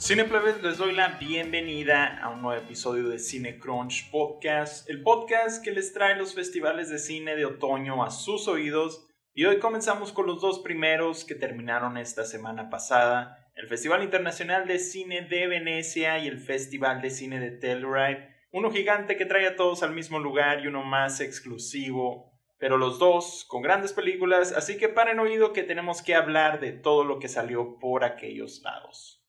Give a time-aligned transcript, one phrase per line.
[0.00, 5.62] Cineplebes, les doy la bienvenida a un nuevo episodio de Cine Crunch Podcast, el podcast
[5.62, 9.06] que les trae los festivales de cine de otoño a sus oídos.
[9.34, 14.66] Y hoy comenzamos con los dos primeros que terminaron esta semana pasada, el Festival Internacional
[14.66, 19.46] de Cine de Venecia y el Festival de Cine de Telluride, uno gigante que trae
[19.46, 24.52] a todos al mismo lugar y uno más exclusivo, pero los dos con grandes películas,
[24.52, 28.62] así que paren oído que tenemos que hablar de todo lo que salió por aquellos
[28.62, 29.19] lados.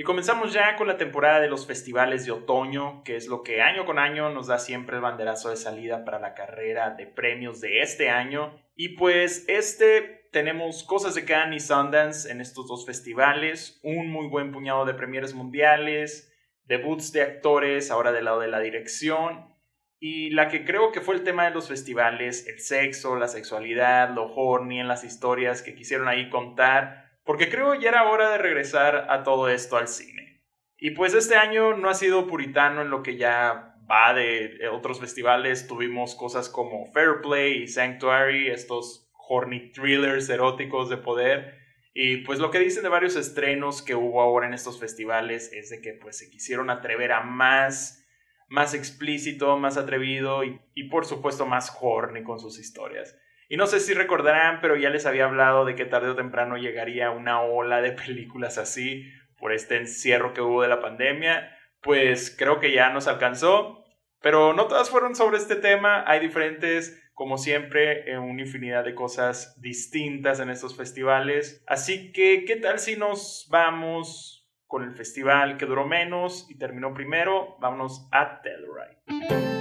[0.00, 3.60] Y comenzamos ya con la temporada de los festivales de otoño, que es lo que
[3.60, 7.60] año con año nos da siempre el banderazo de salida para la carrera de premios
[7.60, 8.58] de este año.
[8.74, 14.28] Y pues este tenemos cosas de Cannes y Sundance en estos dos festivales, un muy
[14.28, 16.32] buen puñado de premieres mundiales,
[16.64, 19.54] debuts de actores ahora del lado de la dirección.
[19.98, 24.14] Y la que creo que fue el tema de los festivales, el sexo, la sexualidad,
[24.14, 28.38] lo horny en las historias que quisieron ahí contar, porque creo ya era hora de
[28.38, 30.42] regresar a todo esto al cine.
[30.76, 34.98] Y pues este año no ha sido puritano en lo que ya va de otros
[34.98, 35.68] festivales.
[35.68, 41.54] Tuvimos cosas como Fair Play y Sanctuary, estos horny thrillers eróticos de poder.
[41.94, 45.70] Y pues lo que dicen de varios estrenos que hubo ahora en estos festivales es
[45.70, 48.04] de que pues se quisieron atrever a más,
[48.48, 53.16] más explícito, más atrevido y por supuesto más horny con sus historias.
[53.50, 56.56] Y no sé si recordarán, pero ya les había hablado de que tarde o temprano
[56.56, 61.58] llegaría una ola de películas así por este encierro que hubo de la pandemia.
[61.82, 63.84] Pues creo que ya nos alcanzó,
[64.20, 66.04] pero no todas fueron sobre este tema.
[66.06, 71.64] Hay diferentes, como siempre, una infinidad de cosas distintas en estos festivales.
[71.66, 76.94] Así que, ¿qué tal si nos vamos con el festival que duró menos y terminó
[76.94, 77.56] primero?
[77.58, 79.59] Vámonos a Telluride.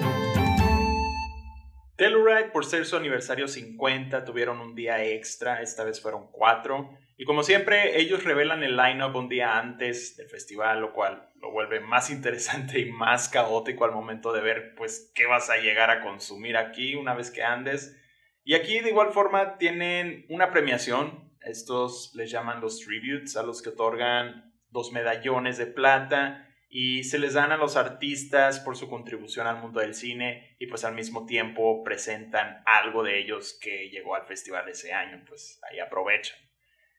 [1.99, 6.97] Telluride, por ser su aniversario 50, tuvieron un día extra, esta vez fueron cuatro.
[7.17, 11.51] Y como siempre, ellos revelan el line-up un día antes del festival, lo cual lo
[11.51, 15.91] vuelve más interesante y más caótico al momento de ver, pues, qué vas a llegar
[15.91, 17.99] a consumir aquí una vez que andes.
[18.45, 21.33] Y aquí, de igual forma, tienen una premiación.
[21.41, 27.17] Estos les llaman los tributes, a los que otorgan dos medallones de plata y se
[27.17, 30.93] les dan a los artistas por su contribución al mundo del cine y pues al
[30.93, 36.37] mismo tiempo presentan algo de ellos que llegó al festival ese año, pues ahí aprovechan.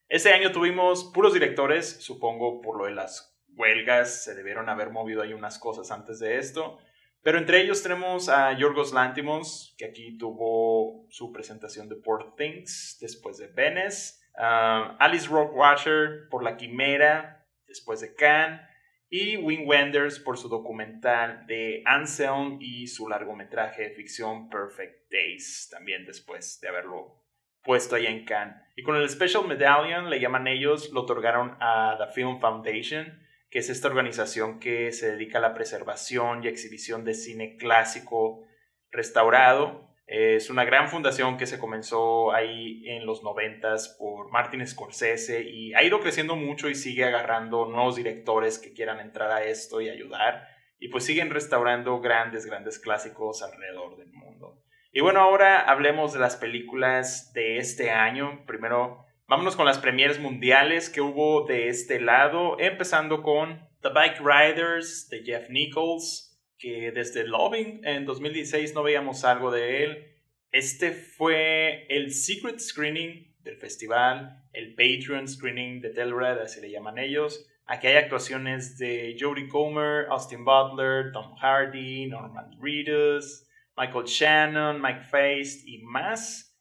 [0.08, 5.22] Este año tuvimos puros directores, supongo por lo de las huelgas, se debieron haber movido
[5.22, 6.78] ahí unas cosas antes de esto,
[7.22, 12.98] pero entre ellos tenemos a Yorgos Lantimos, que aquí tuvo su presentación de Poor Things
[13.00, 18.69] después de Venice, Alice Rockwasher por La Quimera después de Cannes,
[19.10, 25.68] y Wim Wenders por su documental de Anselm y su largometraje de ficción Perfect Days,
[25.68, 27.20] también después de haberlo
[27.64, 28.54] puesto ahí en Cannes.
[28.76, 33.20] Y con el Special Medallion, le llaman ellos, lo otorgaron a The Film Foundation,
[33.50, 38.46] que es esta organización que se dedica a la preservación y exhibición de cine clásico
[38.92, 45.42] restaurado es una gran fundación que se comenzó ahí en los noventas por Martin Scorsese
[45.48, 49.80] y ha ido creciendo mucho y sigue agarrando nuevos directores que quieran entrar a esto
[49.80, 50.48] y ayudar.
[50.80, 54.60] Y pues siguen restaurando grandes, grandes clásicos alrededor del mundo.
[54.90, 58.44] Y bueno, ahora hablemos de las películas de este año.
[58.48, 64.18] Primero, vámonos con las premieres mundiales que hubo de este lado, empezando con The Bike
[64.18, 66.29] Riders de Jeff Nichols,
[66.60, 70.06] que desde Loving en 2016 no veíamos algo de él.
[70.52, 76.98] Este fue el secret screening del festival, el Patreon screening de Telluride, así le llaman
[76.98, 77.46] ellos.
[77.64, 83.46] Aquí hay actuaciones de Jodie Comer, Austin Butler, Tom Hardy, Norman Reedus,
[83.76, 86.58] Michael Shannon, Mike Feist y más,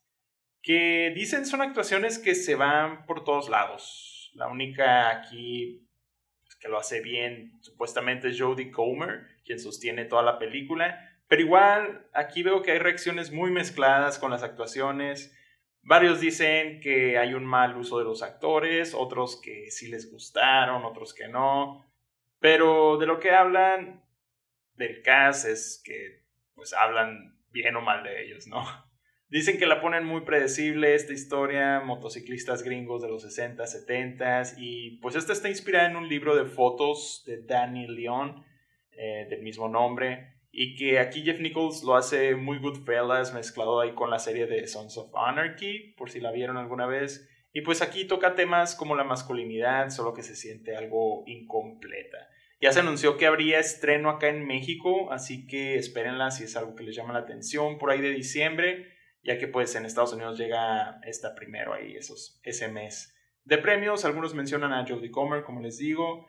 [0.62, 4.32] que dicen son actuaciones que se van por todos lados.
[4.36, 5.90] La única aquí
[6.60, 11.10] que lo hace bien, supuestamente es Jodie Comer, quien sostiene toda la película.
[11.28, 15.36] Pero igual, aquí veo que hay reacciones muy mezcladas con las actuaciones.
[15.82, 20.86] Varios dicen que hay un mal uso de los actores, otros que sí les gustaron,
[20.86, 21.84] otros que no.
[22.38, 24.04] Pero de lo que hablan
[24.76, 28.64] del cast es que pues hablan bien o mal de ellos, ¿no?
[29.30, 35.00] Dicen que la ponen muy predecible esta historia, motociclistas gringos de los 60, 70 y
[35.00, 38.48] pues esta está inspirada en un libro de fotos de Danny Leon
[39.00, 43.94] eh, del mismo nombre y que aquí Jeff Nichols lo hace muy Goodfellas mezclado ahí
[43.94, 47.30] con la serie de Sons of Anarchy, por si la vieron alguna vez.
[47.54, 52.18] Y pues aquí toca temas como la masculinidad, solo que se siente algo incompleta.
[52.62, 56.76] Ya se anunció que habría estreno acá en México, así que espérenla si es algo
[56.76, 60.38] que les llama la atención por ahí de diciembre ya que pues en Estados Unidos
[60.38, 63.16] llega esta primero ahí, esos, ese mes.
[63.44, 66.28] De premios, algunos mencionan a Jodie Comer, como les digo,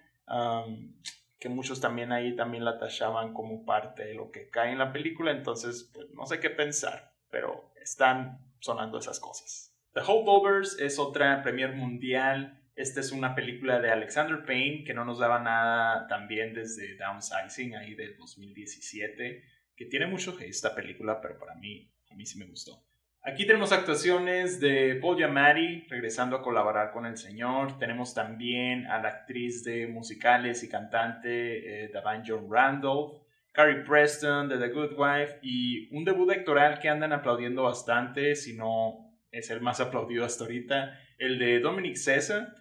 [1.41, 4.93] que muchos también ahí también la tachaban como parte de lo que cae en la
[4.93, 9.75] película, entonces pues, no sé qué pensar, pero están sonando esas cosas.
[9.95, 12.63] The Holdovers es otra premier mundial.
[12.77, 17.75] Esta es una película de Alexander Payne que no nos daba nada también desde Downsizing
[17.75, 19.43] ahí de 2017,
[19.75, 22.85] que tiene mucho esta película, pero para mí, a mí sí me gustó.
[23.23, 27.79] Aquí tenemos actuaciones de Paul Giamatti regresando a colaborar con el señor.
[27.79, 33.21] Tenemos también a la actriz de musicales y cantante eh, Davine John Randolph.
[33.53, 38.57] Carrie Preston de The Good Wife y un debut actoral que andan aplaudiendo bastante, si
[38.57, 42.55] no es el más aplaudido hasta ahorita, el de Dominic César,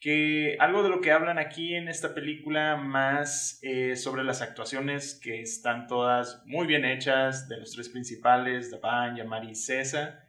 [0.00, 5.20] que algo de lo que hablan aquí en esta película más eh, sobre las actuaciones
[5.22, 10.24] que están todas muy bien hechas de los tres principales, Davan, Yamari y César,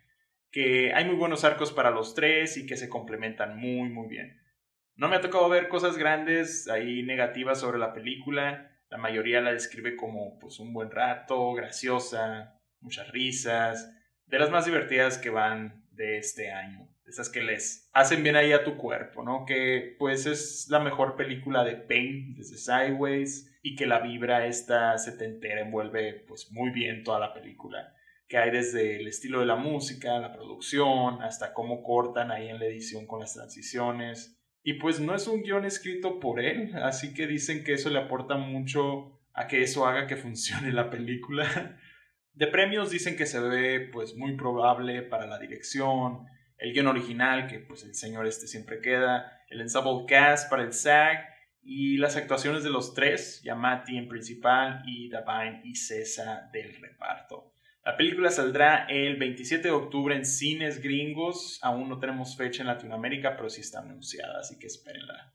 [0.51, 4.41] que hay muy buenos arcos para los tres y que se complementan muy muy bien.
[4.95, 9.53] No me ha tocado ver cosas grandes ahí negativas sobre la película, la mayoría la
[9.53, 13.89] describe como pues un buen rato, graciosa, muchas risas,
[14.25, 18.51] de las más divertidas que van de este año, esas que les hacen bien ahí
[18.51, 19.45] a tu cuerpo, ¿no?
[19.45, 24.97] Que pues es la mejor película de Pain desde Sideways y que la vibra esta
[24.97, 27.95] setentera envuelve pues muy bien toda la película
[28.31, 32.59] que hay desde el estilo de la música, la producción, hasta cómo cortan ahí en
[32.59, 34.41] la edición con las transiciones.
[34.63, 37.99] Y pues no es un guion escrito por él, así que dicen que eso le
[37.99, 41.77] aporta mucho a que eso haga que funcione la película.
[42.33, 46.25] De premios dicen que se ve pues muy probable para la dirección,
[46.61, 50.73] el guion original, que pues el señor este siempre queda, el ensemble cast para el
[50.73, 51.27] SAG
[51.63, 57.51] y las actuaciones de los tres, Yamati en principal y Davine y César del reparto.
[57.83, 61.59] La película saldrá el 27 de octubre en cines gringos.
[61.63, 65.33] Aún no tenemos fecha en Latinoamérica, pero sí está anunciada, así que espérenla.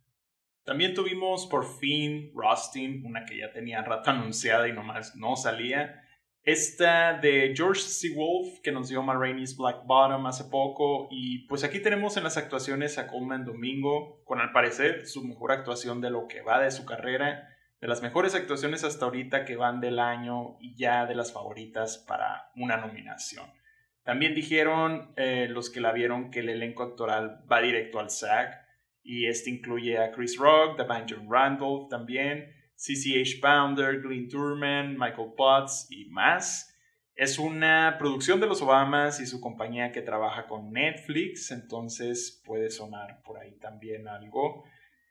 [0.62, 6.06] También tuvimos por fin Rustin, una que ya tenía rato anunciada y nomás no salía.
[6.47, 8.15] Esta de George C.
[8.15, 11.09] Wolf, que nos dio Ma Rainey's Black Bottom hace poco.
[11.11, 15.53] Y pues aquí tenemos en las actuaciones a Coleman Domingo, con al parecer su mejor
[15.53, 19.57] actuación de lo que va de su carrera de las mejores actuaciones hasta ahorita que
[19.57, 23.47] van del año y ya de las favoritas para una nominación.
[24.03, 28.65] También dijeron eh, los que la vieron que el elenco actoral va directo al SAG
[29.03, 35.87] y este incluye a Chris Rock, John Randolph también, CCH Pounder, Glenn Turman, Michael Potts
[35.90, 36.73] y más.
[37.14, 42.69] Es una producción de los Obamas y su compañía que trabaja con Netflix, entonces puede
[42.70, 44.64] sonar por ahí también algo.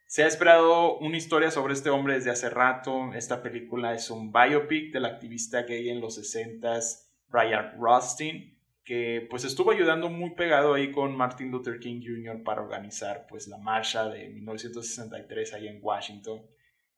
[0.06, 3.12] Se ha esperado una historia sobre este hombre desde hace rato.
[3.16, 9.44] Esta película es un biopic del activista gay en los 60s, Brian Rustin, que pues
[9.44, 12.44] estuvo ayudando muy pegado ahí con Martin Luther King Jr.
[12.44, 16.46] para organizar pues la marcha de 1963 ahí en Washington.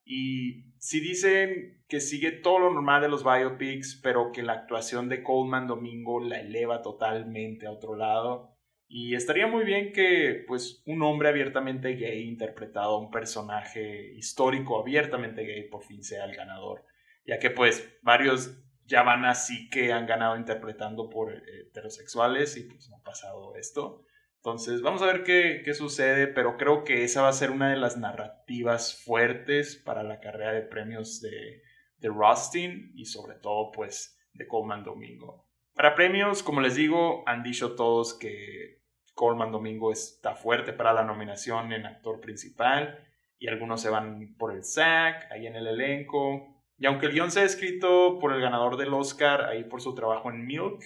[0.07, 5.09] Y si dicen que sigue todo lo normal de los biopics, pero que la actuación
[5.09, 8.57] de Coleman Domingo la eleva totalmente a otro lado,
[8.89, 14.79] y estaría muy bien que, pues, un hombre abiertamente gay interpretado a un personaje histórico
[14.79, 16.85] abiertamente gay por fin sea el ganador,
[17.25, 22.63] ya que, pues, varios ya van así que han ganado interpretando por eh, heterosexuales y
[22.63, 24.05] pues no ha pasado esto.
[24.47, 27.69] Entonces, vamos a ver qué, qué sucede, pero creo que esa va a ser una
[27.69, 31.63] de las narrativas fuertes para la carrera de premios de,
[31.97, 35.45] de Rustin y sobre todo, pues, de Coleman Domingo.
[35.75, 38.83] Para premios, como les digo, han dicho todos que
[39.15, 43.05] Coleman Domingo está fuerte para la nominación en actor principal
[43.37, 46.63] y algunos se van por el SAG, ahí en el elenco.
[46.77, 49.93] Y aunque el guion se ha escrito por el ganador del Oscar, ahí por su
[49.93, 50.81] trabajo en Milk,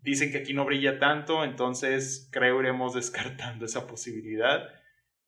[0.00, 4.68] dicen que aquí no brilla tanto, entonces creo iremos descartando esa posibilidad.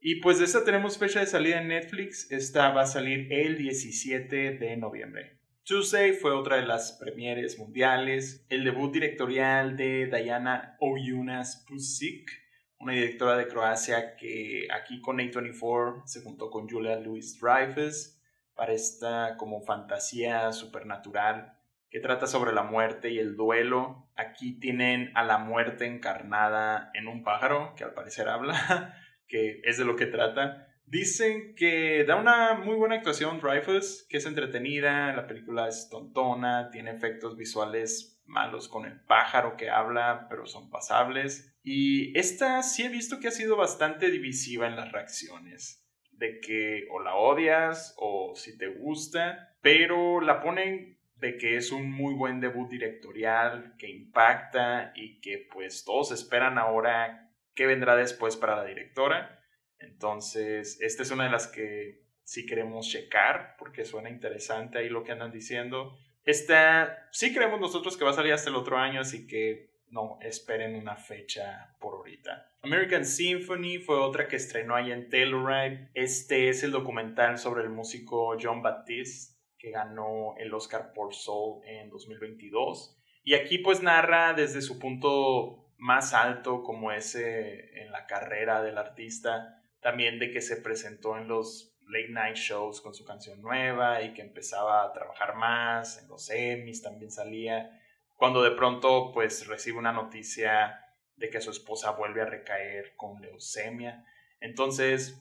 [0.00, 3.59] Y pues de esta tenemos fecha de salida en Netflix, esta va a salir el
[3.59, 5.39] 17 de noviembre.
[5.62, 12.31] Tuesday fue otra de las premieres mundiales, el debut directorial de Diana Oyunas Pusic,
[12.79, 18.19] una directora de Croacia que aquí con A24 se juntó con Julia Louis Dreyfus
[18.55, 21.60] para esta como fantasía supernatural
[21.90, 24.09] que trata sobre la muerte y el duelo.
[24.16, 28.94] Aquí tienen a la muerte encarnada en un pájaro que al parecer habla,
[29.26, 30.68] que es de lo que trata.
[30.87, 36.70] Dicen que da una muy buena actuación Dreyfus, que es entretenida, la película es tontona,
[36.70, 41.56] tiene efectos visuales malos con el pájaro que habla, pero son pasables.
[41.62, 46.87] Y esta sí he visto que ha sido bastante divisiva en las reacciones, de que
[46.90, 52.15] o la odias o si te gusta, pero la ponen de que es un muy
[52.15, 58.57] buen debut directorial, que impacta y que pues todos esperan ahora qué vendrá después para
[58.57, 59.45] la directora.
[59.79, 65.05] Entonces, esta es una de las que sí queremos checar porque suena interesante ahí lo
[65.05, 65.97] que andan diciendo.
[66.25, 70.19] Esta sí creemos nosotros que va a salir hasta el otro año, así que no
[70.23, 72.47] esperen una fecha por ahorita.
[72.62, 75.91] American Symphony fue otra que estrenó ahí en Telluride.
[75.95, 81.62] Este es el documental sobre el músico John Baptiste que ganó el Oscar por Soul
[81.67, 82.97] en 2022.
[83.23, 88.79] Y aquí pues narra desde su punto más alto como ese en la carrera del
[88.79, 94.02] artista, también de que se presentó en los late night shows con su canción nueva
[94.02, 97.81] y que empezaba a trabajar más, en los Emmys también salía
[98.21, 100.79] cuando de pronto pues recibe una noticia
[101.17, 104.05] de que su esposa vuelve a recaer con leucemia.
[104.40, 105.19] Entonces,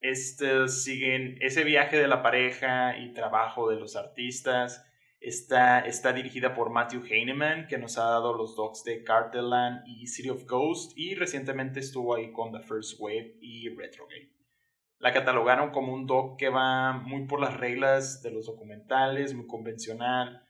[0.00, 4.86] este, siguen ese viaje de la pareja y trabajo de los artistas.
[5.20, 10.06] Está, está dirigida por Matthew Heineman, que nos ha dado los docs de Carteland y
[10.06, 14.32] City of Ghost, y recientemente estuvo ahí con The First Wave y Retrograde.
[14.98, 19.46] La catalogaron como un doc que va muy por las reglas de los documentales, muy
[19.46, 20.46] convencional,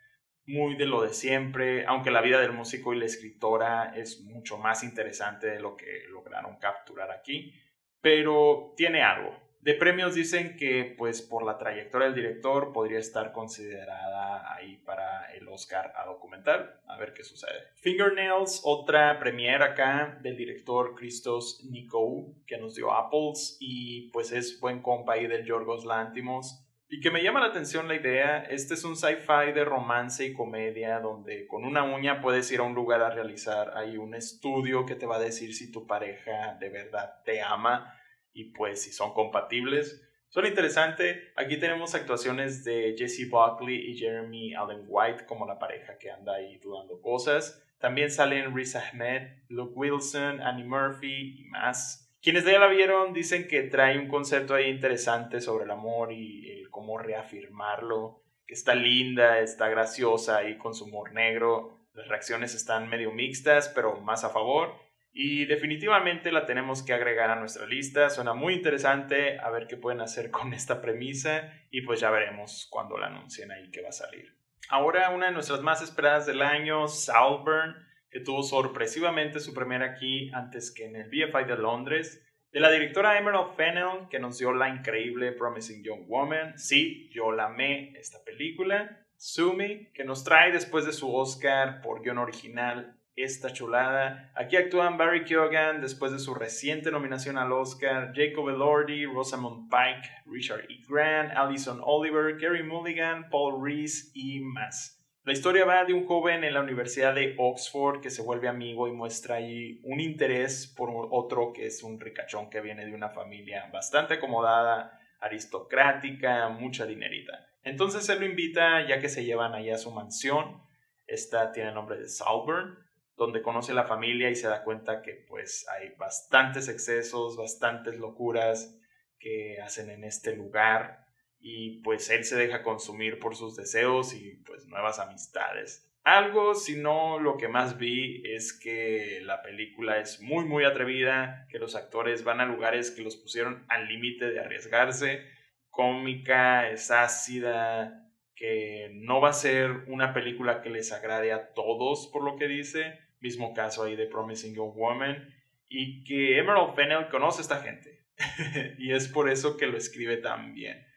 [0.47, 4.59] muy de lo de siempre, aunque la vida del músico y la escritora es mucho
[4.59, 7.55] más interesante de lo que lograron capturar aquí,
[8.01, 9.41] pero tiene algo.
[9.61, 15.31] De premios dicen que pues por la trayectoria del director podría estar considerada ahí para
[15.35, 17.69] el Oscar a documental, a ver qué sucede.
[17.75, 24.59] Fingernails, otra premiere acá del director Christos Nikou, que nos dio Apples y pues es
[24.61, 28.75] buen compa ahí del Yorgos Lantimos y que me llama la atención la idea, este
[28.75, 32.75] es un sci-fi de romance y comedia donde con una uña puedes ir a un
[32.75, 36.69] lugar a realizar ahí un estudio que te va a decir si tu pareja de
[36.69, 37.95] verdad te ama
[38.33, 40.05] y pues si son compatibles.
[40.31, 41.33] Suena interesante.
[41.37, 46.35] Aquí tenemos actuaciones de Jesse Buckley y Jeremy Allen White como la pareja que anda
[46.35, 47.65] ahí dudando cosas.
[47.79, 52.10] También salen Riz Ahmed, Luke Wilson, Annie Murphy y más.
[52.23, 56.65] Quienes ya la vieron dicen que trae un concepto ahí interesante sobre el amor y
[56.71, 61.79] cómo reafirmarlo, que está linda, está graciosa ahí con su humor negro.
[61.95, 64.75] Las reacciones están medio mixtas, pero más a favor.
[65.13, 68.11] Y definitivamente la tenemos que agregar a nuestra lista.
[68.11, 72.67] Suena muy interesante a ver qué pueden hacer con esta premisa y pues ya veremos
[72.71, 74.35] cuando la anuncien ahí que va a salir.
[74.69, 77.75] Ahora una de nuestras más esperadas del año, Salburn
[78.11, 82.27] que tuvo sorpresivamente su primera aquí antes que en el BFI de Londres.
[82.53, 86.59] De la directora Emerald Fennell, que nos dio la increíble Promising Young Woman.
[86.59, 89.07] Sí, yo la amé esta película.
[89.17, 94.33] Sumi, que nos trae después de su Oscar por guion original esta chulada.
[94.35, 100.09] Aquí actúan Barry Keoghan después de su reciente nominación al Oscar, Jacob Elordi, Rosamund Pike,
[100.27, 100.83] Richard E.
[100.89, 105.00] Grant, Alison Oliver, Gary Mulligan, Paul Reese y más.
[105.23, 108.89] La historia va de un joven en la Universidad de Oxford que se vuelve amigo
[108.89, 113.11] y muestra ahí un interés por otro que es un ricachón que viene de una
[113.11, 117.51] familia bastante acomodada, aristocrática, mucha dinerita.
[117.63, 120.63] Entonces él lo invita ya que se llevan allá a su mansión.
[121.07, 122.79] Esta tiene el nombre de Salburn,
[123.19, 127.99] donde conoce a la familia y se da cuenta que pues hay bastantes excesos, bastantes
[127.99, 128.75] locuras
[129.19, 131.10] que hacen en este lugar
[131.41, 135.87] y pues él se deja consumir por sus deseos y pues nuevas amistades.
[136.03, 141.47] Algo, si no lo que más vi es que la película es muy muy atrevida,
[141.51, 145.27] que los actores van a lugares que los pusieron al límite de arriesgarse,
[145.71, 152.07] cómica, es ácida, que no va a ser una película que les agrade a todos
[152.07, 155.35] por lo que dice, mismo caso ahí de Promising Young Woman,
[155.69, 158.07] y que Emerald Fennell conoce a esta gente,
[158.79, 160.90] y es por eso que lo escribe tan bien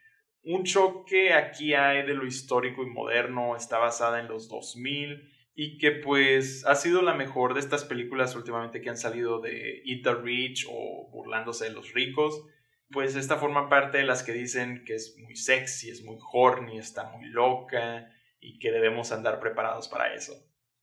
[0.44, 5.78] un choque aquí hay de lo histórico y moderno, está basada en los 2000 y
[5.78, 10.04] que pues ha sido la mejor de estas películas últimamente que han salido de Eat
[10.04, 12.44] the Rich o Burlándose de los ricos.
[12.92, 16.78] Pues esta forma parte de las que dicen que es muy sexy, es muy horny,
[16.78, 20.34] está muy loca y que debemos andar preparados para eso.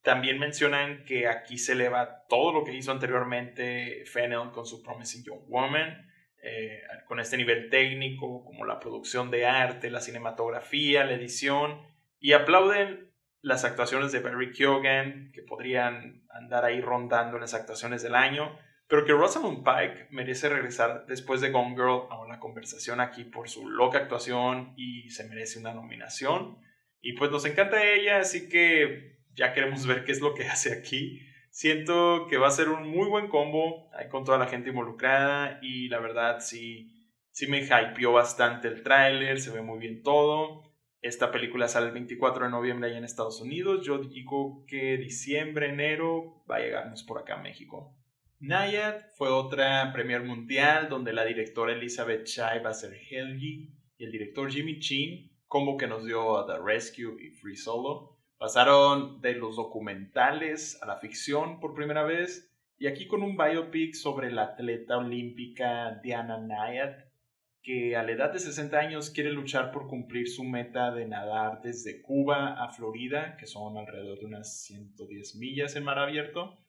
[0.02, 5.24] También mencionan que aquí se eleva todo lo que hizo anteriormente Fennel con su Promising
[5.24, 6.09] Young Woman
[6.42, 11.80] eh, con este nivel técnico, como la producción de arte, la cinematografía, la edición,
[12.18, 13.10] y aplauden
[13.42, 18.58] las actuaciones de Barry Keoghan, que podrían andar ahí rondando en las actuaciones del año,
[18.86, 23.48] pero que Rosamund Pike merece regresar después de Gone Girl a una conversación aquí por
[23.48, 26.58] su loca actuación y se merece una nominación.
[27.00, 30.72] Y pues nos encanta ella, así que ya queremos ver qué es lo que hace
[30.72, 31.26] aquí.
[31.50, 35.88] Siento que va a ser un muy buen combo con toda la gente involucrada y
[35.88, 40.62] la verdad sí, sí me hypeó bastante el tráiler, se ve muy bien todo.
[41.02, 43.84] Esta película sale el 24 de noviembre allá en Estados Unidos.
[43.84, 47.96] Yo digo que diciembre, enero va a llegarnos por acá a México.
[48.38, 54.04] Nayad fue otra premier mundial donde la directora Elizabeth Chai va a ser Helgi y
[54.04, 58.19] el director Jimmy Chin, como que nos dio The Rescue y Free Solo.
[58.40, 63.92] Pasaron de los documentales a la ficción por primera vez y aquí con un biopic
[63.92, 67.04] sobre la atleta olímpica Diana Nayad,
[67.62, 71.60] que a la edad de 60 años quiere luchar por cumplir su meta de nadar
[71.60, 76.64] desde Cuba a Florida, que son alrededor de unas 110 millas en mar abierto.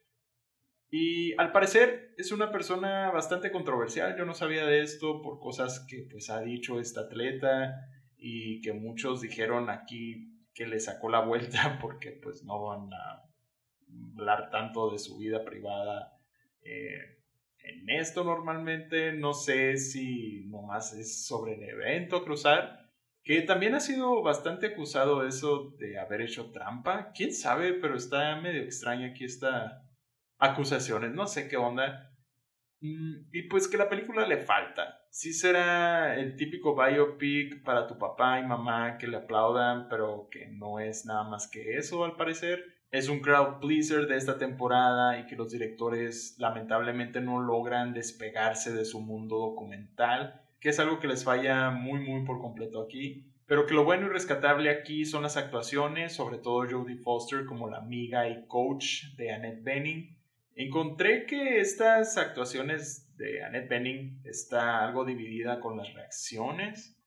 [0.90, 4.18] Y al parecer es una persona bastante controversial.
[4.18, 7.88] Yo no sabía de esto por cosas que pues ha dicho esta atleta
[8.18, 13.24] y que muchos dijeron aquí que le sacó la vuelta porque pues no van a
[14.14, 16.20] hablar tanto de su vida privada
[16.62, 17.18] eh,
[17.58, 19.14] en esto normalmente.
[19.14, 22.92] No sé si nomás es sobre el evento cruzar,
[23.24, 27.12] que también ha sido bastante acusado eso de haber hecho trampa.
[27.12, 27.74] ¿Quién sabe?
[27.74, 29.84] Pero está medio extraña aquí esta
[30.38, 32.11] acusaciones, no sé qué onda.
[32.82, 35.06] Mm, y pues que la película le falta.
[35.10, 40.48] Sí será el típico biopic para tu papá y mamá que le aplaudan, pero que
[40.48, 42.64] no es nada más que eso al parecer.
[42.92, 48.74] Es un crowd pleaser de esta temporada y que los directores lamentablemente no logran despegarse
[48.74, 53.28] de su mundo documental, que es algo que les falla muy muy por completo aquí.
[53.46, 57.70] Pero que lo bueno y rescatable aquí son las actuaciones, sobre todo Jodie Foster como
[57.70, 60.21] la amiga y coach de Annette Bening,
[60.56, 66.98] Encontré que estas actuaciones de Annette Bening está algo dividida con las reacciones.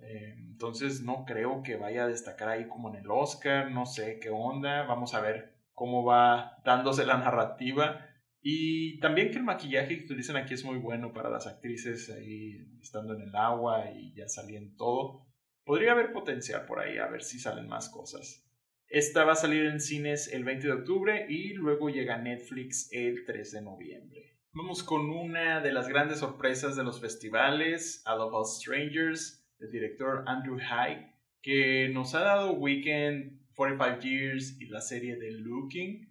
[0.00, 4.18] Eh, entonces no creo que vaya a destacar ahí como en el Oscar, no sé
[4.20, 8.06] qué onda, vamos a ver cómo va dándose la narrativa.
[8.40, 12.78] Y también que el maquillaje que utilizan aquí es muy bueno para las actrices ahí
[12.80, 15.26] estando en el agua y ya saliendo todo.
[15.64, 18.47] Podría haber potencial por ahí, a ver si salen más cosas.
[18.90, 22.88] Esta va a salir en cines el 20 de octubre y luego llega a Netflix
[22.90, 24.38] el 3 de noviembre.
[24.52, 29.70] Vamos con una de las grandes sorpresas de los festivales, A Love of Strangers, del
[29.70, 36.10] director Andrew Hyde, que nos ha dado Weekend, 45 Years y la serie de Looking.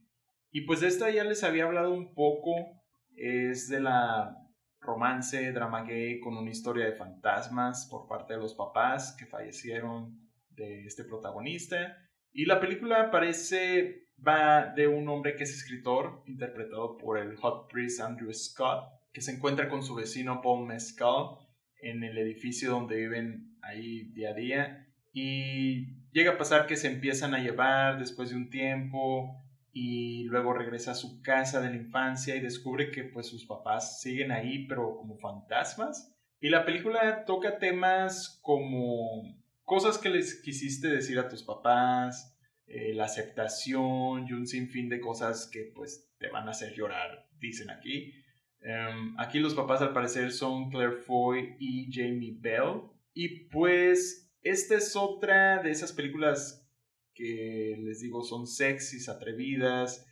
[0.52, 2.80] Y pues de esta ya les había hablado un poco,
[3.16, 4.38] es de la
[4.82, 10.30] romance, drama gay con una historia de fantasmas por parte de los papás que fallecieron
[10.52, 12.04] de este protagonista
[12.38, 17.68] y la película parece, va de un hombre que es escritor, interpretado por el hot
[17.68, 21.40] priest Andrew Scott, que se encuentra con su vecino Paul Mescal
[21.82, 24.88] en el edificio donde viven ahí día a día.
[25.14, 30.54] Y llega a pasar que se empiezan a llevar después de un tiempo y luego
[30.54, 34.68] regresa a su casa de la infancia y descubre que pues sus papás siguen ahí
[34.68, 36.16] pero como fantasmas.
[36.40, 39.24] Y la película toca temas como
[39.68, 42.34] cosas que les quisiste decir a tus papás,
[42.68, 47.28] eh, la aceptación y un sinfín de cosas que pues te van a hacer llorar,
[47.38, 48.14] dicen aquí.
[48.62, 52.84] Em, aquí los papás al parecer son Claire Foy y Jamie Bell.
[53.14, 56.66] Y pues esta es otra de esas películas
[57.14, 60.08] que les digo son sexys, atrevidas,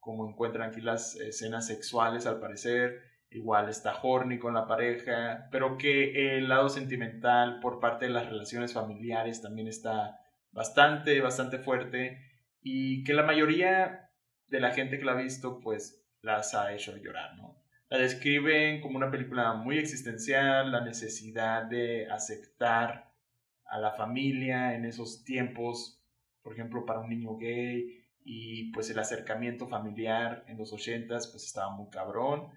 [0.00, 5.78] como encuentran aquí las escenas sexuales al parecer igual está horny con la pareja, pero
[5.78, 12.18] que el lado sentimental por parte de las relaciones familiares también está bastante, bastante fuerte
[12.60, 14.10] y que la mayoría
[14.48, 17.56] de la gente que la ha visto pues las ha hecho llorar, ¿no?
[17.88, 23.12] La describen como una película muy existencial, la necesidad de aceptar
[23.64, 26.00] a la familia en esos tiempos,
[26.42, 31.44] por ejemplo, para un niño gay y pues el acercamiento familiar en los ochentas pues
[31.44, 32.50] estaba muy cabrón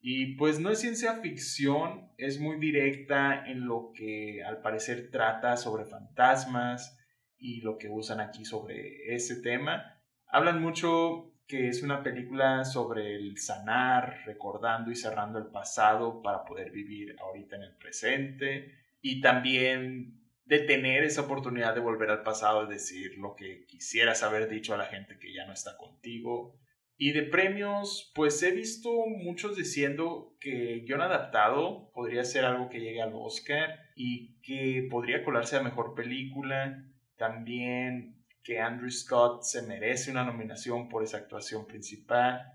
[0.00, 5.56] y pues no es ciencia ficción, es muy directa en lo que al parecer trata
[5.56, 6.96] sobre fantasmas
[7.36, 10.00] y lo que usan aquí sobre ese tema.
[10.26, 16.44] Hablan mucho que es una película sobre el sanar, recordando y cerrando el pasado para
[16.44, 22.22] poder vivir ahorita en el presente y también de tener esa oportunidad de volver al
[22.22, 25.76] pasado y decir lo que quisieras haber dicho a la gente que ya no está
[25.76, 26.58] contigo
[27.00, 32.80] y de premios, pues he visto muchos diciendo que guion adaptado podría ser algo que
[32.80, 36.84] llegue al Oscar y que podría colarse a mejor película.
[37.16, 42.52] También que Andrew Scott se merece una nominación por esa actuación principal.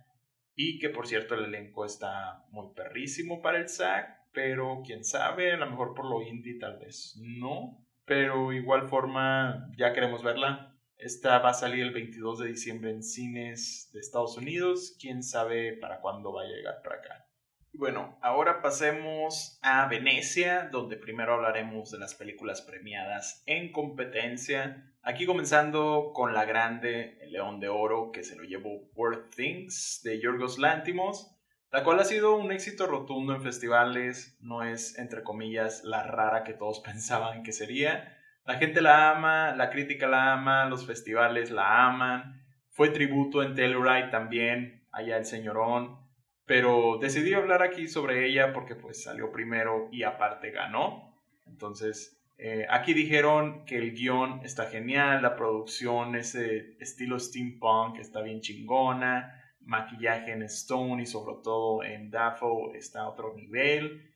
[0.56, 5.54] Y que por cierto el elenco está muy perrísimo para el SAG, pero quién sabe,
[5.54, 7.82] a lo mejor por lo indie tal vez no.
[8.06, 10.73] Pero igual forma ya queremos verla.
[11.04, 14.96] Esta va a salir el 22 de diciembre en cines de Estados Unidos.
[14.98, 17.28] Quién sabe para cuándo va a llegar para acá.
[17.74, 24.94] Bueno, ahora pasemos a Venecia, donde primero hablaremos de las películas premiadas en competencia.
[25.02, 30.00] Aquí comenzando con la grande El León de Oro, que se lo llevó Poor Things
[30.06, 31.36] de Yorgos Lántimos,
[31.70, 36.46] la cual ha sido un éxito rotundo en festivales, no es, entre comillas, la rara
[36.46, 38.23] que todos pensaban que sería.
[38.46, 42.44] La gente la ama, la crítica la ama, los festivales la aman.
[42.70, 46.04] Fue tributo en Telluride también, allá el señorón
[46.46, 51.18] pero decidí hablar aquí sobre ella porque pues salió primero y aparte ganó.
[51.46, 58.22] Entonces, eh, aquí dijeron que el guion está genial, la producción, ese estilo steampunk está
[58.22, 64.10] bien chingona, maquillaje en Stone y sobre todo en Dafoe está a otro nivel.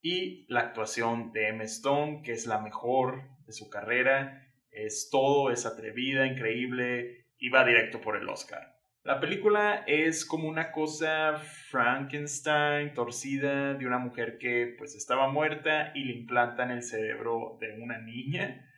[0.00, 1.64] Y la actuación de M.
[1.64, 7.64] Stone, que es la mejor de su carrera, es todo, es atrevida, increíble y va
[7.64, 8.76] directo por el Oscar.
[9.02, 11.38] La película es como una cosa
[11.70, 17.80] Frankenstein torcida de una mujer que pues estaba muerta y le implantan el cerebro de
[17.80, 18.68] una niña.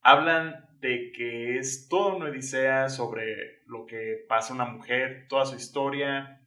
[0.00, 5.56] Hablan de que es toda una odisea sobre lo que pasa una mujer, toda su
[5.56, 6.40] historia,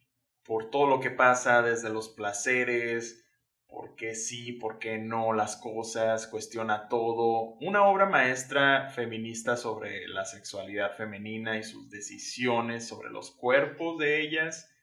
[0.43, 3.28] por todo lo que pasa desde los placeres,
[3.69, 7.55] por qué sí, por qué no las cosas, cuestiona todo.
[7.61, 14.21] Una obra maestra feminista sobre la sexualidad femenina y sus decisiones sobre los cuerpos de
[14.21, 14.75] ellas.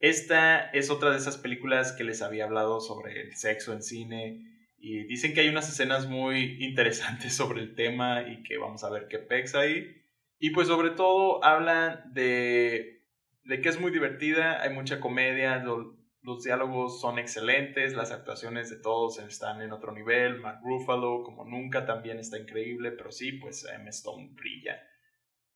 [0.00, 4.46] Esta es otra de esas películas que les había hablado sobre el sexo en cine
[4.78, 8.90] y dicen que hay unas escenas muy interesantes sobre el tema y que vamos a
[8.90, 9.96] ver qué pex ahí.
[10.38, 13.02] Y pues sobre todo hablan de,
[13.44, 15.62] de que es muy divertida, hay mucha comedia,
[16.22, 20.40] los diálogos son excelentes, las actuaciones de todos están en otro nivel.
[20.40, 23.88] Mark Ruffalo, como nunca, también está increíble, pero sí, pues M.
[23.88, 24.80] Stone brilla.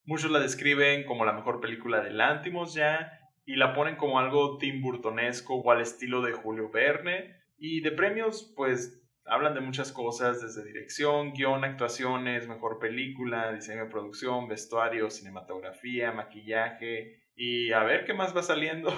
[0.04, 4.56] Muchos la describen como la mejor película de Lantimos ya, y la ponen como algo
[4.58, 7.36] Tim Burtonesco o al estilo de Julio Verne.
[7.56, 13.84] Y de premios, pues hablan de muchas cosas, desde dirección, guion, actuaciones, mejor película, diseño
[13.84, 18.92] de producción, vestuario, cinematografía, maquillaje, y a ver qué más va saliendo.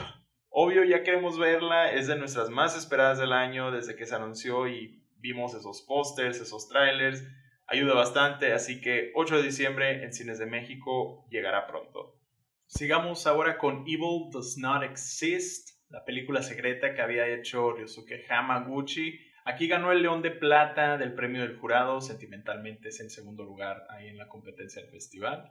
[0.58, 4.66] Obvio, ya queremos verla, es de nuestras más esperadas del año desde que se anunció
[4.66, 7.22] y vimos esos pósters, esos trailers.
[7.66, 12.18] Ayuda bastante, así que 8 de diciembre en Cines de México llegará pronto.
[12.64, 19.20] Sigamos ahora con Evil Does Not Exist, la película secreta que había hecho Ryosuke Hamaguchi.
[19.44, 23.82] Aquí ganó el León de Plata del premio del jurado, sentimentalmente es el segundo lugar
[23.90, 25.50] ahí en la competencia del festival.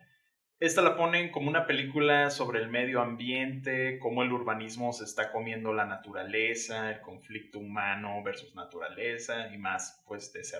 [0.58, 5.34] Esta la ponen como una película sobre el medio ambiente, cómo el urbanismo se está
[5.34, 10.58] comiendo la naturaleza, el conflicto humano versus naturaleza y más pues de ese.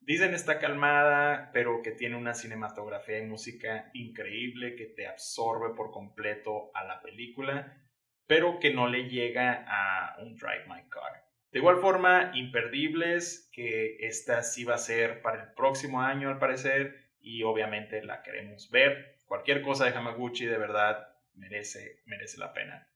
[0.00, 5.92] Dicen está calmada, pero que tiene una cinematografía y música increíble que te absorbe por
[5.92, 7.80] completo a la película,
[8.26, 11.24] pero que no le llega a un Drive My Car.
[11.52, 16.38] De igual forma, imperdibles, que esta sí va a ser para el próximo año al
[16.38, 19.16] parecer, y obviamente la queremos ver.
[19.26, 22.86] Cualquier cosa de Hamaguchi de verdad merece, merece la pena.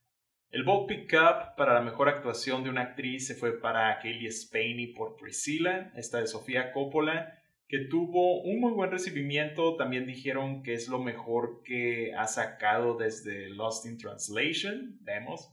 [0.50, 4.88] El Bold Pickup para la mejor actuación de una actriz se fue para Kaylee Spaney
[4.88, 9.76] por Priscilla, esta de Sofía Coppola, que tuvo un muy buen recibimiento.
[9.76, 15.52] También dijeron que es lo mejor que ha sacado desde Lost in Translation, vemos.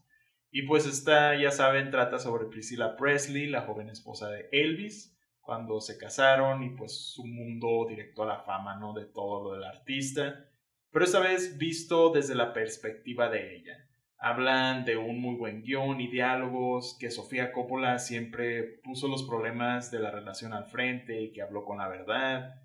[0.51, 5.17] Y pues esta, ya saben, trata sobre Priscilla Presley, la joven esposa de Elvis
[5.51, 8.93] cuando se casaron y pues su mundo directo a la fama, ¿no?
[8.93, 10.45] De todo lo del artista.
[10.93, 13.85] Pero esta vez visto desde la perspectiva de ella.
[14.17, 19.91] Hablan de un muy buen guion y diálogos, que Sofía Coppola siempre puso los problemas
[19.91, 22.55] de la relación al frente y que habló con la verdad.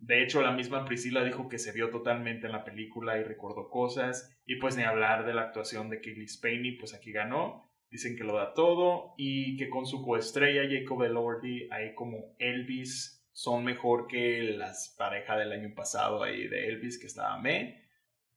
[0.00, 3.70] de hecho, la misma Priscila dijo que se vio totalmente en la película y recordó
[3.70, 4.36] cosas.
[4.44, 7.65] Y pues ni hablar de la actuación de Kaylee Spaney, pues aquí ganó.
[7.90, 13.16] Dicen que lo da todo y que con su coestrella Jacob Elordi, ahí como Elvis,
[13.32, 17.86] son mejor que las parejas del año pasado ahí de Elvis que estaba me.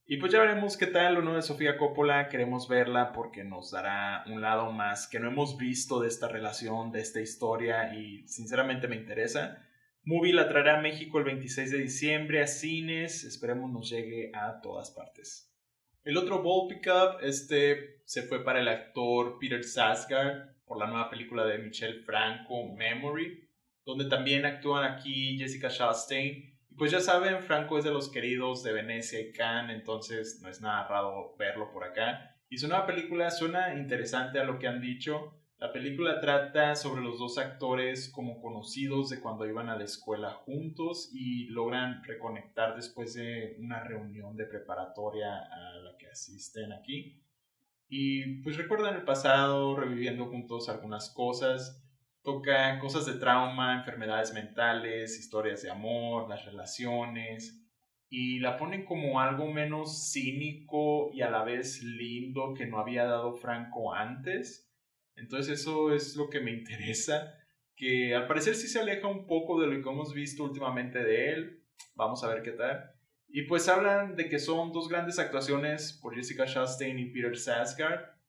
[0.04, 2.28] Y pues ya veremos qué tal lo nuevo de Sofía Coppola.
[2.28, 6.90] Queremos verla porque nos dará un lado más que no hemos visto de esta relación,
[6.90, 9.64] de esta historia y sinceramente me interesa.
[10.02, 13.24] Movie la traerá a México el 26 de diciembre a cines.
[13.24, 15.49] Esperemos nos llegue a todas partes.
[16.02, 21.10] El otro Ball Pickup, este se fue para el actor Peter Sarsgaard por la nueva
[21.10, 23.46] película de Michelle Franco, Memory,
[23.84, 26.26] donde también actúan aquí Jessica Chastain.
[26.70, 30.48] Y pues ya saben, Franco es de los queridos de Venecia y Cannes, entonces no
[30.48, 32.34] es nada raro verlo por acá.
[32.48, 35.39] Y su nueva película suena interesante a lo que han dicho.
[35.60, 40.32] La película trata sobre los dos actores como conocidos de cuando iban a la escuela
[40.32, 47.22] juntos y logran reconectar después de una reunión de preparatoria a la que asisten aquí.
[47.90, 51.84] y pues recuerdan el pasado, reviviendo juntos algunas cosas.
[52.22, 57.62] Toca cosas de trauma, enfermedades mentales, historias de amor, las relaciones.
[58.08, 63.04] Y la ponen como algo menos cínico y a la vez lindo que no había
[63.04, 64.69] dado Franco antes.
[65.16, 67.34] Entonces eso es lo que me interesa.
[67.76, 71.32] Que al parecer sí se aleja un poco de lo que hemos visto últimamente de
[71.32, 71.64] él.
[71.94, 72.92] Vamos a ver qué tal.
[73.28, 78.20] Y pues hablan de que son dos grandes actuaciones por Jessica Chastain y Peter Sarsgaard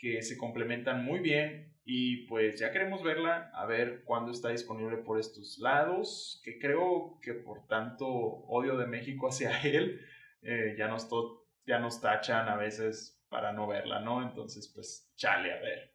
[0.00, 4.98] que se complementan muy bien y pues ya queremos verla, a ver cuándo está disponible
[4.98, 10.00] por estos lados, que creo que por tanto odio de México hacia él,
[10.42, 11.08] eh, ya, nos
[11.66, 14.22] ya nos tachan a veces para no verla, ¿no?
[14.22, 15.89] Entonces pues chale, a ver.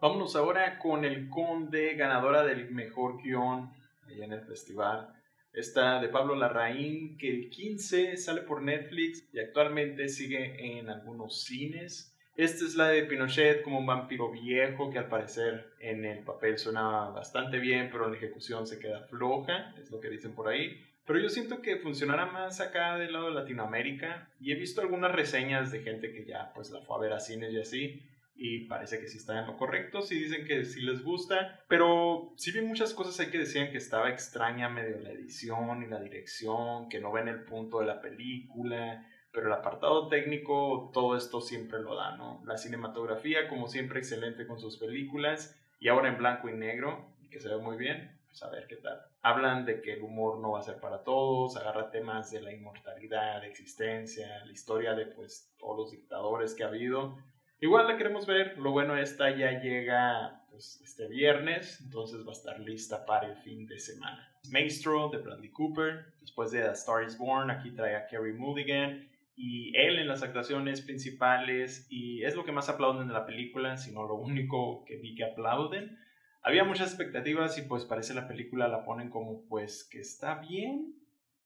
[0.00, 3.70] Vámonos ahora con el Conde, ganadora del mejor guion
[4.06, 5.14] allá en el festival.
[5.52, 11.42] Esta de Pablo Larraín, que el 15 sale por Netflix y actualmente sigue en algunos
[11.42, 12.16] cines.
[12.34, 16.56] Esta es la de Pinochet como un vampiro viejo que al parecer en el papel
[16.56, 20.48] suena bastante bien, pero en la ejecución se queda floja, es lo que dicen por
[20.48, 20.82] ahí.
[21.04, 25.12] Pero yo siento que funcionará más acá del lado de Latinoamérica y he visto algunas
[25.12, 28.02] reseñas de gente que ya pues la fue a ver a cines y así
[28.42, 32.32] y parece que sí está en lo correcto, sí dicen que sí les gusta, pero
[32.36, 36.00] sí vi muchas cosas ahí que decían que estaba extraña medio la edición y la
[36.00, 41.42] dirección, que no ven el punto de la película, pero el apartado técnico todo esto
[41.42, 42.42] siempre lo da, ¿no?
[42.46, 47.40] La cinematografía, como siempre, excelente con sus películas y ahora en blanco y negro, que
[47.40, 49.02] se ve muy bien, pues a ver qué tal.
[49.20, 52.54] Hablan de que el humor no va a ser para todos, agarra temas de la
[52.54, 57.18] inmortalidad, de existencia, la historia de pues todos los dictadores que ha habido
[57.62, 62.32] Igual la queremos ver, lo bueno esta ya llega pues, este viernes, entonces va a
[62.32, 64.32] estar lista para el fin de semana.
[64.50, 69.06] Maestro de Bradley Cooper, después de A Star is Born, aquí trae a Kerry Mulligan
[69.36, 73.76] y él en las actuaciones principales y es lo que más aplauden de la película,
[73.76, 75.98] sino lo único que vi que aplauden.
[76.42, 80.94] Había muchas expectativas y pues parece la película la ponen como pues que está bien,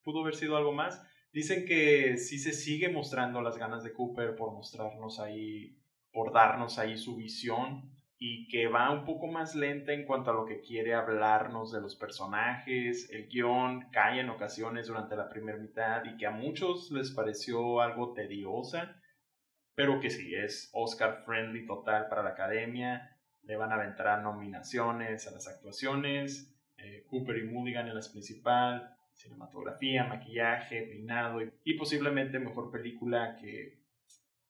[0.05, 1.05] pudo haber sido algo más.
[1.33, 5.77] Dicen que sí se sigue mostrando las ganas de Cooper por mostrarnos ahí
[6.15, 10.35] por darnos ahí su visión y que va un poco más lenta en cuanto a
[10.35, 15.59] lo que quiere hablarnos de los personajes, el guion cae en ocasiones durante la primera
[15.59, 19.03] mitad y que a muchos les pareció algo tediosa,
[19.75, 25.27] pero que sí es Oscar friendly total para la academia, le van a aventar nominaciones
[25.27, 32.39] a las actuaciones, eh, Cooper y Mulligan en las principal, cinematografía, maquillaje, peinado y posiblemente
[32.39, 33.84] mejor película que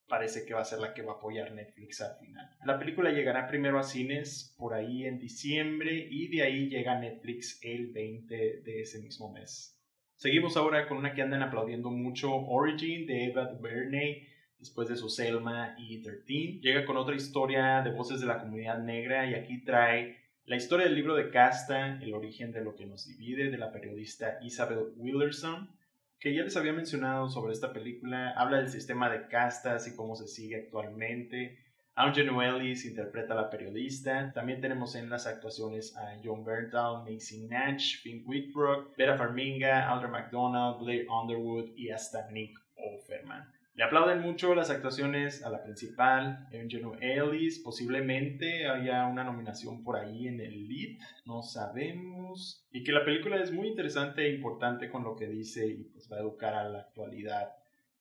[0.09, 2.49] parece que va a ser la que va a apoyar Netflix al final.
[2.65, 7.59] La película llegará primero a cines por ahí en diciembre y de ahí llega Netflix
[7.63, 9.81] el 20 de ese mismo mes.
[10.17, 15.09] Seguimos ahora con una que andan aplaudiendo mucho, Origin de Eva DuVernay, después de su
[15.09, 16.61] Selma y 13.
[16.61, 20.87] Llega con otra historia de voces de la comunidad negra y aquí trae la historia
[20.87, 24.93] del libro de Casta, el origen de lo que nos divide, de la periodista Isabel
[24.97, 25.71] Willerson
[26.19, 30.17] que ya les había mencionado sobre esta película, habla del sistema de castas y cómo
[30.17, 31.59] se sigue actualmente.
[31.97, 34.33] Aunque Ellis interpreta a la periodista.
[34.33, 40.11] También tenemos en las actuaciones a John Bernthal, Macy Natch, Finn Whitbrook, Vera Farminga, Alder
[40.11, 43.54] McDonald, Blair Underwood y hasta Nick Offerman.
[43.77, 47.59] Le aplauden mucho las actuaciones a la principal, Eugenio Ellis.
[47.59, 52.65] Posiblemente haya una nominación por ahí en el lead, no sabemos.
[52.71, 56.09] Y que la película es muy interesante e importante con lo que dice y pues
[56.11, 57.49] va a educar a la actualidad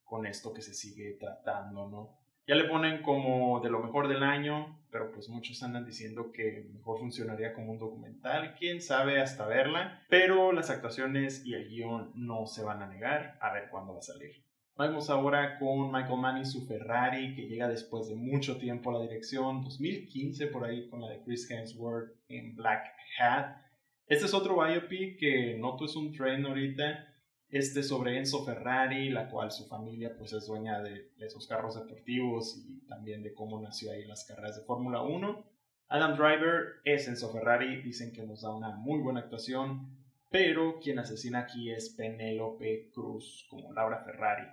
[0.03, 2.19] con esto que se sigue tratando, ¿no?
[2.45, 6.69] Ya le ponen como de lo mejor del año, pero pues muchos andan diciendo que
[6.71, 12.11] mejor funcionaría como un documental, quién sabe hasta verla, pero las actuaciones y el guion
[12.13, 14.42] no se van a negar, a ver cuándo va a salir.
[14.75, 18.93] Vamos ahora con Michael Mann y su Ferrari, que llega después de mucho tiempo a
[18.93, 22.83] la dirección, 2015 por ahí con la de Chris Hemsworth en Black
[23.19, 23.55] Hat.
[24.07, 27.07] Este es otro biopic que noto es un trend ahorita,
[27.49, 32.57] este sobre Enzo Ferrari, la cual su familia pues es dueña de esos carros deportivos
[32.67, 35.45] y también de cómo nació ahí las carreras de Fórmula 1.
[35.89, 39.99] Adam Driver es Enzo Ferrari, dicen que nos da una muy buena actuación,
[40.31, 44.47] pero quien asesina aquí es Penélope Cruz como Laura Ferrari.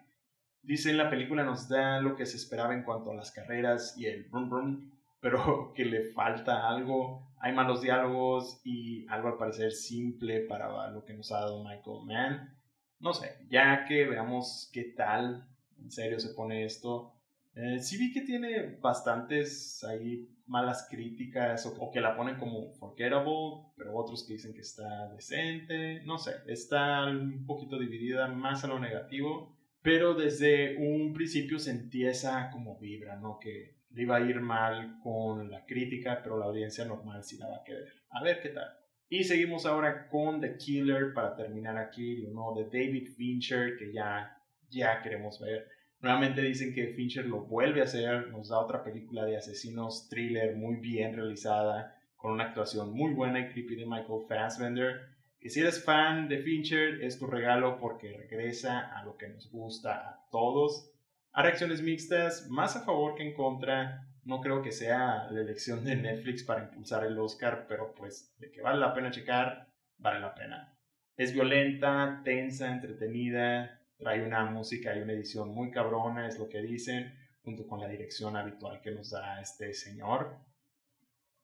[0.62, 3.96] Dice en la película nos da lo que se esperaba en cuanto a las carreras
[3.96, 7.28] y el brum brum, pero que le falta algo.
[7.38, 12.04] Hay malos diálogos y algo al parecer simple para lo que nos ha dado Michael
[12.04, 12.58] Mann.
[12.98, 15.46] No sé, ya que veamos qué tal
[15.78, 17.14] en serio se pone esto.
[17.54, 22.72] Eh, sí vi que tiene bastantes ahí malas críticas o, o, que la ponen como
[22.74, 26.02] forgettable, pero otros que dicen que está decente.
[26.04, 32.04] No sé, está un poquito dividida más a lo negativo pero desde un principio sentí
[32.04, 33.38] esa como vibra, ¿no?
[33.38, 37.48] Que, le iba a ir mal con la crítica, pero la audiencia normal sí la
[37.48, 37.92] va a querer.
[38.10, 38.68] A ver qué tal.
[39.08, 44.40] Y seguimos ahora con The Killer para terminar aquí, nuevo de David Fincher, que ya,
[44.68, 45.66] ya queremos ver.
[46.00, 50.54] Nuevamente dicen que Fincher lo vuelve a hacer, nos da otra película de asesinos thriller
[50.54, 55.10] muy bien realizada, con una actuación muy buena y creepy de Michael Fassbender.
[55.40, 59.50] Que si eres fan de Fincher, es tu regalo porque regresa a lo que nos
[59.50, 60.92] gusta a todos.
[61.32, 64.06] A reacciones mixtas, más a favor que en contra.
[64.24, 68.50] No creo que sea la elección de Netflix para impulsar el Oscar, pero pues de
[68.50, 70.76] que vale la pena checar, vale la pena.
[71.16, 76.60] Es violenta, tensa, entretenida, trae una música y una edición muy cabrona, es lo que
[76.60, 80.36] dicen, junto con la dirección habitual que nos da este señor.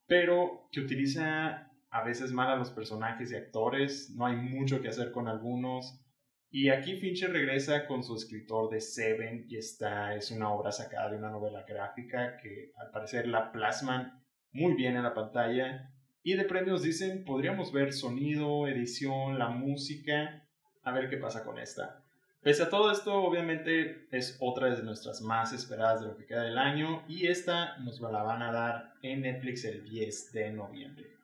[0.07, 4.89] Pero que utiliza a veces mal a los personajes y actores, no hay mucho que
[4.89, 5.99] hacer con algunos.
[6.51, 11.11] Y aquí Fincher regresa con su escritor de Seven y esta es una obra sacada
[11.11, 15.91] de una novela gráfica que al parecer la plasman muy bien en la pantalla.
[16.23, 20.47] Y de premios dicen, podríamos ver sonido, edición, la música,
[20.83, 22.05] a ver qué pasa con esta.
[22.43, 26.43] Pese a todo esto, obviamente es otra de nuestras más esperadas de lo que queda
[26.43, 31.16] del año y esta nos la van a dar en Netflix el 10 de noviembre.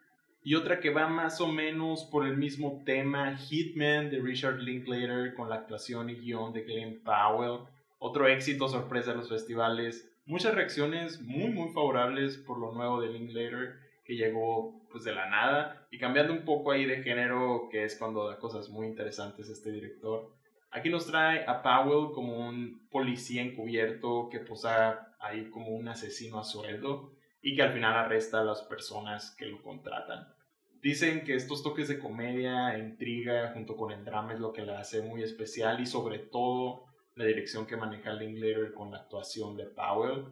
[0.45, 5.35] Y otra que va más o menos por el mismo tema, Hitman de Richard Linklater
[5.35, 7.61] con la actuación y guion de Glenn Powell.
[8.01, 10.13] Otro éxito sorpresa en los festivales.
[10.27, 15.29] Muchas reacciones muy muy favorables por lo nuevo de Linklater que llegó pues de la
[15.29, 19.49] nada y cambiando un poco ahí de género que es cuando da cosas muy interesantes
[19.49, 20.29] este director.
[20.73, 26.41] Aquí nos trae a Powell como un policía encubierto que posa ahí como un asesino
[26.41, 30.33] a sueldo y que al final arresta a las personas que lo contratan.
[30.81, 34.81] Dicen que estos toques de comedia, intriga, junto con el drama es lo que la
[34.81, 39.67] hace muy especial y sobre todo la dirección que maneja Linklater con la actuación de
[39.67, 40.25] Powell.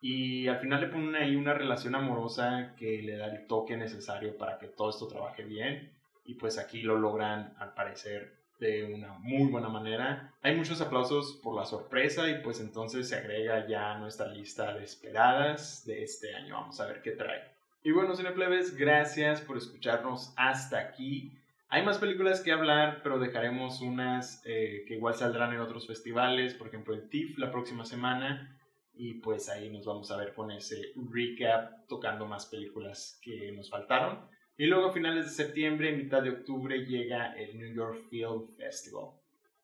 [0.00, 4.36] Y al final le ponen ahí una relación amorosa que le da el toque necesario
[4.36, 5.92] para que todo esto trabaje bien.
[6.24, 10.32] Y pues aquí lo logran al parecer de una muy buena manera.
[10.42, 14.84] Hay muchos aplausos por la sorpresa y pues entonces se agrega ya nuestra lista de
[14.84, 16.54] esperadas de este año.
[16.54, 17.42] Vamos a ver qué trae.
[17.82, 21.32] Y bueno, cineplebes, gracias por escucharnos hasta aquí.
[21.68, 26.54] Hay más películas que hablar, pero dejaremos unas eh, que igual saldrán en otros festivales,
[26.54, 28.56] por ejemplo el TIFF la próxima semana.
[28.94, 33.68] Y pues ahí nos vamos a ver con ese recap tocando más películas que nos
[33.68, 34.20] faltaron.
[34.58, 39.10] Y luego a finales de septiembre, mitad de octubre, llega el New York Film Festival.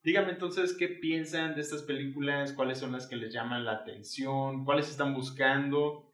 [0.04, 4.66] Díganme entonces qué piensan de estas películas, cuáles son las que les llaman la atención,
[4.66, 6.12] cuáles están buscando,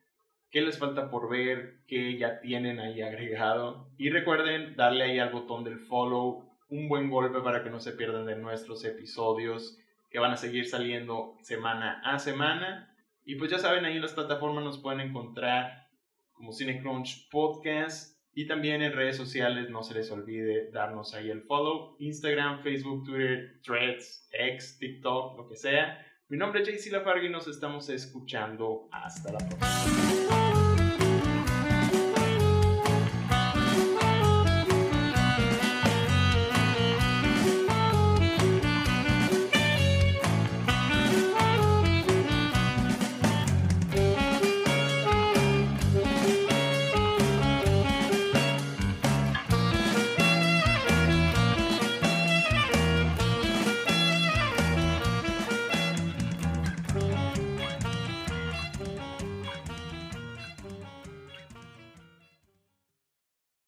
[0.51, 3.91] qué les falta por ver, qué ya tienen ahí agregado.
[3.99, 7.93] Y recuerden darle ahí al botón del follow, un buen golpe para que no se
[7.93, 9.77] pierdan de nuestros episodios
[10.11, 12.95] que van a seguir saliendo semana a semana.
[13.25, 15.89] Y pues ya saben, ahí en las plataformas nos pueden encontrar
[16.33, 21.43] como CineCrunch Podcast y también en redes sociales no se les olvide darnos ahí el
[21.43, 26.07] follow, Instagram, Facebook, Twitter, Threads, X, TikTok, lo que sea.
[26.29, 28.89] Mi nombre es JC Lafargue y nos estamos escuchando.
[28.93, 30.28] Hasta la próxima.